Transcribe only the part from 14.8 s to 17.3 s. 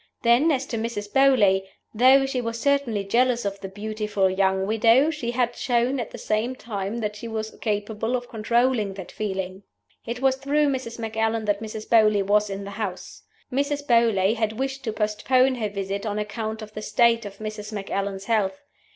to postpone her visit on account of the state